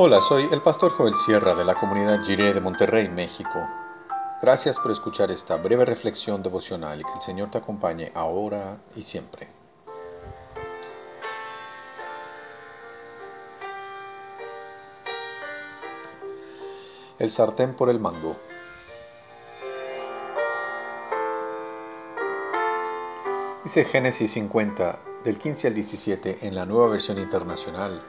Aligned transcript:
Hola, 0.00 0.20
soy 0.20 0.48
el 0.52 0.62
pastor 0.62 0.92
Joel 0.92 1.16
Sierra 1.16 1.56
de 1.56 1.64
la 1.64 1.74
comunidad 1.74 2.22
Jiré 2.22 2.54
de 2.54 2.60
Monterrey, 2.60 3.08
México. 3.08 3.68
Gracias 4.40 4.78
por 4.78 4.92
escuchar 4.92 5.32
esta 5.32 5.56
breve 5.56 5.84
reflexión 5.84 6.40
devocional 6.40 7.00
y 7.00 7.02
que 7.02 7.14
el 7.14 7.20
Señor 7.20 7.50
te 7.50 7.58
acompañe 7.58 8.12
ahora 8.14 8.78
y 8.94 9.02
siempre. 9.02 9.48
El 17.18 17.32
sartén 17.32 17.74
por 17.74 17.90
el 17.90 17.98
mango. 17.98 18.36
Dice 23.64 23.84
Génesis 23.84 24.30
50, 24.30 25.00
del 25.24 25.38
15 25.40 25.66
al 25.66 25.74
17 25.74 26.38
en 26.46 26.54
la 26.54 26.64
nueva 26.66 26.86
versión 26.86 27.18
internacional. 27.18 28.00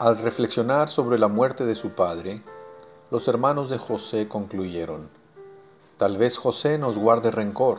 Al 0.00 0.18
reflexionar 0.18 0.88
sobre 0.88 1.20
la 1.20 1.28
muerte 1.28 1.64
de 1.64 1.76
su 1.76 1.90
padre, 1.90 2.42
los 3.12 3.28
hermanos 3.28 3.70
de 3.70 3.78
José 3.78 4.26
concluyeron, 4.26 5.08
tal 5.98 6.16
vez 6.16 6.36
José 6.36 6.78
nos 6.78 6.98
guarde 6.98 7.30
rencor 7.30 7.78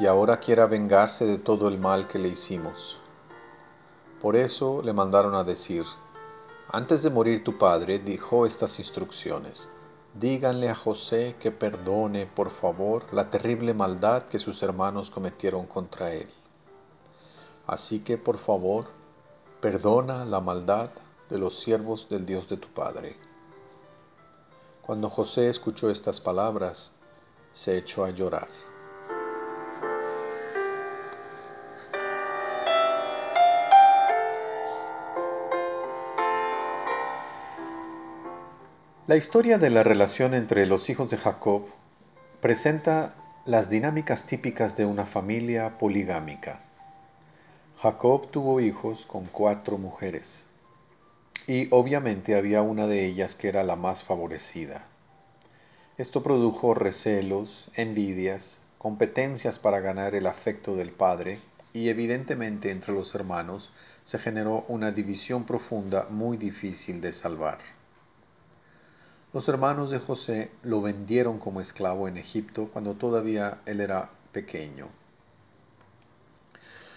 y 0.00 0.06
ahora 0.06 0.40
quiera 0.40 0.66
vengarse 0.66 1.26
de 1.26 1.38
todo 1.38 1.68
el 1.68 1.78
mal 1.78 2.08
que 2.08 2.18
le 2.18 2.30
hicimos. 2.30 2.98
Por 4.20 4.34
eso 4.34 4.82
le 4.82 4.92
mandaron 4.92 5.36
a 5.36 5.44
decir, 5.44 5.84
antes 6.72 7.04
de 7.04 7.10
morir 7.10 7.44
tu 7.44 7.56
padre 7.58 8.00
dijo 8.00 8.44
estas 8.44 8.80
instrucciones, 8.80 9.68
díganle 10.14 10.68
a 10.68 10.74
José 10.74 11.36
que 11.38 11.52
perdone, 11.52 12.26
por 12.26 12.50
favor, 12.50 13.04
la 13.12 13.30
terrible 13.30 13.72
maldad 13.72 14.24
que 14.24 14.40
sus 14.40 14.64
hermanos 14.64 15.12
cometieron 15.12 15.66
contra 15.66 16.12
él. 16.12 16.28
Así 17.68 18.00
que, 18.00 18.18
por 18.18 18.38
favor, 18.38 18.86
perdona 19.60 20.24
la 20.24 20.40
maldad 20.40 20.90
de 21.30 21.38
los 21.38 21.60
siervos 21.60 22.08
del 22.08 22.26
Dios 22.26 22.48
de 22.48 22.56
tu 22.56 22.68
Padre. 22.68 23.16
Cuando 24.82 25.08
José 25.08 25.48
escuchó 25.48 25.88
estas 25.88 26.20
palabras, 26.20 26.90
se 27.52 27.78
echó 27.78 28.04
a 28.04 28.10
llorar. 28.10 28.48
La 39.06 39.16
historia 39.16 39.58
de 39.58 39.70
la 39.70 39.82
relación 39.82 40.34
entre 40.34 40.66
los 40.66 40.90
hijos 40.90 41.10
de 41.10 41.16
Jacob 41.16 41.66
presenta 42.40 43.14
las 43.44 43.70
dinámicas 43.70 44.24
típicas 44.24 44.76
de 44.76 44.84
una 44.84 45.06
familia 45.06 45.78
poligámica. 45.78 46.60
Jacob 47.78 48.30
tuvo 48.30 48.60
hijos 48.60 49.06
con 49.06 49.24
cuatro 49.26 49.78
mujeres 49.78 50.44
y 51.46 51.68
obviamente 51.70 52.36
había 52.36 52.62
una 52.62 52.86
de 52.86 53.06
ellas 53.06 53.34
que 53.34 53.48
era 53.48 53.64
la 53.64 53.76
más 53.76 54.04
favorecida. 54.04 54.84
Esto 55.98 56.22
produjo 56.22 56.74
recelos, 56.74 57.70
envidias, 57.74 58.60
competencias 58.78 59.58
para 59.58 59.80
ganar 59.80 60.14
el 60.14 60.26
afecto 60.26 60.74
del 60.74 60.92
padre 60.92 61.40
y 61.72 61.88
evidentemente 61.88 62.70
entre 62.70 62.94
los 62.94 63.14
hermanos 63.14 63.70
se 64.04 64.18
generó 64.18 64.64
una 64.68 64.92
división 64.92 65.44
profunda 65.44 66.06
muy 66.08 66.36
difícil 66.36 67.00
de 67.00 67.12
salvar. 67.12 67.58
Los 69.32 69.48
hermanos 69.48 69.90
de 69.90 69.98
José 69.98 70.50
lo 70.62 70.82
vendieron 70.82 71.38
como 71.38 71.60
esclavo 71.60 72.08
en 72.08 72.16
Egipto 72.16 72.68
cuando 72.72 72.94
todavía 72.94 73.60
él 73.66 73.80
era 73.80 74.10
pequeño. 74.32 74.88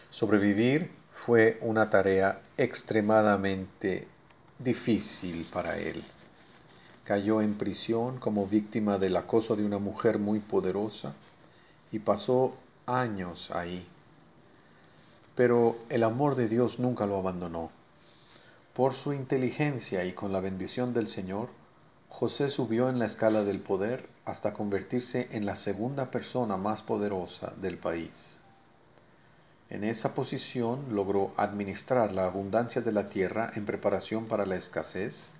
Sobrevivir 0.09 0.91
fue 1.11 1.59
una 1.61 1.89
tarea 1.89 2.41
extremadamente 2.57 4.07
difícil 4.59 5.45
para 5.51 5.77
él. 5.77 6.03
Cayó 7.03 7.41
en 7.41 7.57
prisión 7.57 8.19
como 8.19 8.47
víctima 8.47 8.97
del 8.97 9.17
acoso 9.17 9.55
de 9.55 9.65
una 9.65 9.77
mujer 9.77 10.19
muy 10.19 10.39
poderosa 10.39 11.13
y 11.91 11.99
pasó 11.99 12.55
años 12.85 13.51
ahí. 13.51 13.85
Pero 15.35 15.77
el 15.89 16.03
amor 16.03 16.35
de 16.35 16.47
Dios 16.47 16.79
nunca 16.79 17.05
lo 17.05 17.17
abandonó. 17.17 17.71
Por 18.73 18.93
su 18.93 19.13
inteligencia 19.13 20.05
y 20.05 20.13
con 20.13 20.31
la 20.31 20.39
bendición 20.39 20.93
del 20.93 21.07
Señor, 21.07 21.49
José 22.09 22.47
subió 22.47 22.89
en 22.89 22.99
la 22.99 23.05
escala 23.05 23.43
del 23.43 23.59
poder 23.59 24.07
hasta 24.25 24.53
convertirse 24.53 25.27
en 25.31 25.45
la 25.45 25.55
segunda 25.55 26.11
persona 26.11 26.57
más 26.57 26.81
poderosa 26.81 27.53
del 27.59 27.77
país. 27.77 28.39
En 29.73 29.83
esa 29.83 30.13
posición 30.13 30.85
logró 30.91 31.31
administrar 31.35 32.11
la 32.11 32.25
abundancia 32.25 32.83
de 32.83 32.91
la 32.91 33.09
tierra 33.09 33.49
en 33.55 33.65
preparación 33.65 34.27
para 34.27 34.45
la 34.45 34.55
escasez 34.55 35.31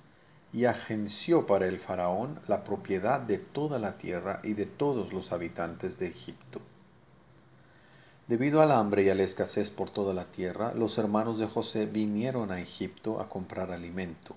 y 0.52 0.66
agenció 0.66 1.46
para 1.46 1.68
el 1.68 1.78
faraón 1.78 2.40
la 2.48 2.64
propiedad 2.64 3.22
de 3.22 3.38
toda 3.38 3.78
la 3.78 4.00
tierra 4.00 4.40
y 4.44 4.56
de 4.56 4.66
todos 4.66 5.14
los 5.14 5.32
habitantes 5.32 6.00
de 6.00 6.08
Egipto. 6.08 6.62
Debido 8.28 8.64
al 8.64 8.72
hambre 8.72 9.04
y 9.04 9.10
a 9.10 9.14
la 9.14 9.22
escasez 9.22 9.70
por 9.70 9.92
toda 9.92 10.16
la 10.16 10.26
tierra, 10.26 10.74
los 10.74 10.98
hermanos 10.98 11.38
de 11.38 11.46
José 11.46 11.86
vinieron 11.86 12.52
a 12.52 12.60
Egipto 12.60 13.22
a 13.22 13.30
comprar 13.30 13.70
alimento. 13.72 14.36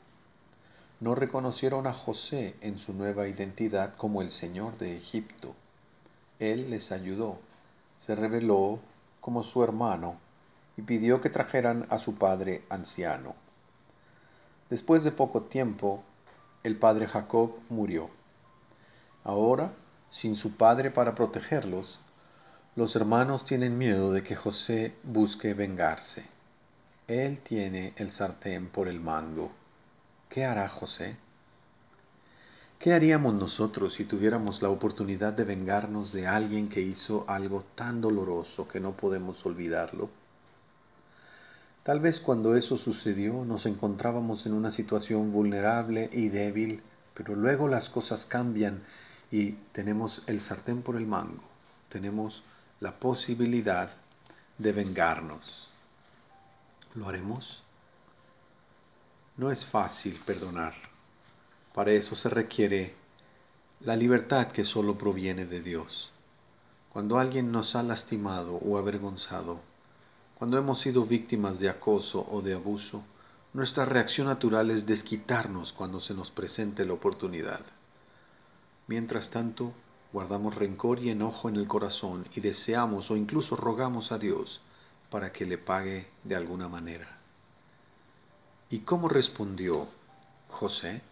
No 1.01 1.15
reconocieron 1.15 1.87
a 1.87 1.95
José 1.95 2.55
en 2.61 2.79
su 2.79 2.93
nueva 2.93 3.29
identidad 3.29 3.95
como 3.97 4.21
el 4.21 4.31
Señor 4.31 4.77
de 4.77 4.95
Egipto. 4.95 5.55
Él 6.39 6.69
les 6.69 6.93
ayudó, 6.93 7.39
se 7.99 8.15
reveló 8.15 8.79
como 9.27 9.43
su 9.43 9.65
hermano 9.65 10.15
y 10.77 10.83
pidió 10.83 11.21
que 11.21 11.31
trajeran 11.31 11.85
a 11.91 11.99
su 11.99 12.15
padre 12.15 12.63
anciano. 12.69 13.35
Después 14.71 15.03
de 15.03 15.11
poco 15.11 15.43
tiempo, 15.43 16.05
el 16.63 16.79
padre 16.79 17.09
Jacob 17.09 17.57
murió. 17.69 18.09
Ahora, 19.25 19.73
sin 20.11 20.37
su 20.37 20.57
padre 20.57 20.93
para 20.93 21.17
protegerlos, 21.17 21.99
los 22.77 22.95
hermanos 22.95 23.43
tienen 23.43 23.77
miedo 23.77 24.13
de 24.13 24.23
que 24.23 24.37
José 24.37 24.95
busque 25.03 25.55
vengarse. 25.55 26.25
Él 27.09 27.41
tiene 27.41 27.95
el 27.97 28.13
sartén 28.13 28.69
por 28.69 28.87
el 28.87 29.01
mango. 29.01 29.51
¿Qué 30.29 30.45
hará 30.45 30.69
José? 30.69 31.17
¿Qué 32.79 32.93
haríamos 32.93 33.33
nosotros 33.35 33.95
si 33.95 34.05
tuviéramos 34.05 34.61
la 34.61 34.69
oportunidad 34.69 35.33
de 35.33 35.45
vengarnos 35.45 36.13
de 36.13 36.27
alguien 36.27 36.69
que 36.69 36.83
hizo 36.83 37.25
algo 37.27 37.65
tan 37.75 38.03
doloroso 38.03 38.69
que 38.69 38.81
no 38.81 38.93
podemos 38.93 39.45
olvidarlo? 39.47 40.11
Tal 41.83 42.01
vez 42.01 42.21
cuando 42.21 42.55
eso 42.55 42.77
sucedió 42.77 43.45
nos 43.47 43.65
encontrábamos 43.65 44.45
en 44.45 44.53
una 44.53 44.71
situación 44.71 45.33
vulnerable 45.33 46.11
y 46.13 46.29
débil, 46.29 46.83
pero 47.15 47.35
luego 47.35 47.67
las 47.67 47.89
cosas 47.89 48.27
cambian 48.27 48.83
y 49.31 49.53
tenemos 49.73 50.23
el 50.27 50.43
sartén 50.43 50.83
por 50.83 50.97
el 50.97 51.07
mango, 51.07 51.45
tenemos 51.89 52.43
la 52.81 52.93
posibilidad 52.93 53.91
de 54.59 54.73
vengarnos. 54.73 55.71
¿Lo 56.95 57.09
haremos? 57.09 57.63
No 59.39 59.51
es 59.51 59.65
fácil 59.65 60.21
perdonar. 60.27 60.96
Para 61.77 61.93
eso 61.93 62.15
se 62.15 62.31
requiere 62.31 62.95
la 63.81 63.97
libertad 63.97 64.47
que 64.47 64.65
solo 64.65 64.97
proviene 64.97 65.45
de 65.45 65.61
Dios. 65.61 66.11
Cuando 66.91 67.19
alguien 67.19 67.53
nos 67.53 67.77
ha 67.77 67.83
lastimado 67.83 68.55
o 68.55 68.79
avergonzado, 68.79 69.61
cuando 70.39 70.57
hemos 70.57 70.81
sido 70.81 71.05
víctimas 71.05 71.61
de 71.61 71.69
acoso 71.69 72.27
o 72.33 72.41
de 72.41 72.55
abuso, 72.55 73.03
nuestra 73.53 73.85
reacción 73.85 74.27
natural 74.27 74.71
es 74.71 74.87
desquitarnos 74.87 75.75
cuando 75.75 76.01
se 76.01 76.15
nos 76.15 76.31
presente 76.31 76.87
la 76.87 76.95
oportunidad. 76.95 77.61
Mientras 78.87 79.29
tanto, 79.29 79.75
guardamos 80.15 80.55
rencor 80.55 81.01
y 81.01 81.11
enojo 81.11 81.51
en 81.51 81.57
el 81.57 81.69
corazón 81.69 82.27
y 82.35 82.41
deseamos 82.41 83.11
o 83.11 83.19
incluso 83.19 83.55
rogamos 83.55 84.13
a 84.13 84.19
Dios 84.19 84.63
para 85.11 85.31
que 85.31 85.45
le 85.45 85.59
pague 85.59 86.07
de 86.25 86.37
alguna 86.37 86.69
manera. 86.69 87.19
¿Y 88.71 88.79
cómo 88.79 89.11
respondió 89.11 89.89
José? 90.49 91.03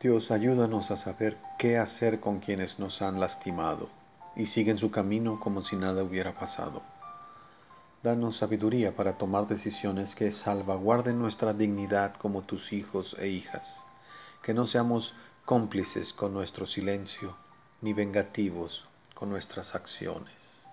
Dios, 0.00 0.30
ayúdanos 0.30 0.90
a 0.90 0.96
saber 0.96 1.38
qué 1.58 1.78
hacer 1.78 2.20
con 2.20 2.40
quienes 2.40 2.78
nos 2.78 3.00
han 3.00 3.18
lastimado 3.18 3.88
y 4.36 4.46
siguen 4.46 4.76
su 4.76 4.90
camino 4.90 5.40
como 5.40 5.62
si 5.62 5.76
nada 5.76 6.02
hubiera 6.02 6.34
pasado. 6.38 6.82
Danos 8.02 8.36
sabiduría 8.36 8.94
para 8.94 9.16
tomar 9.16 9.46
decisiones 9.48 10.14
que 10.14 10.30
salvaguarden 10.30 11.18
nuestra 11.18 11.54
dignidad 11.54 12.14
como 12.16 12.42
tus 12.42 12.74
hijos 12.74 13.16
e 13.18 13.28
hijas, 13.28 13.82
que 14.42 14.52
no 14.52 14.66
seamos 14.66 15.14
cómplices 15.46 16.12
con 16.12 16.34
nuestro 16.34 16.66
silencio, 16.66 17.34
ni 17.80 17.94
vengativos 17.94 18.86
con 19.14 19.30
nuestras 19.30 19.74
acciones. 19.74 20.66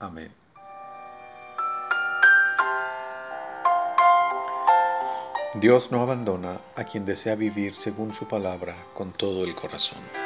Amén. 0.00 0.45
Dios 5.60 5.90
no 5.90 6.02
abandona 6.02 6.60
a 6.74 6.84
quien 6.84 7.06
desea 7.06 7.34
vivir 7.34 7.76
según 7.76 8.12
su 8.12 8.28
palabra 8.28 8.76
con 8.92 9.12
todo 9.12 9.42
el 9.42 9.54
corazón. 9.54 10.25